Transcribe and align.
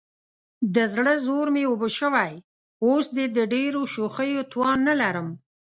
د 0.75 0.77
زړه 0.93 1.13
زور 1.25 1.47
مې 1.55 1.63
اوبه 1.69 1.89
شوی، 1.99 2.33
اوس 2.85 3.05
دې 3.15 3.25
د 3.37 3.39
ډېرو 3.53 3.81
شوخیو 3.93 4.47
توان 4.51 4.79
نه 4.87 4.93
لرم. 5.01 5.27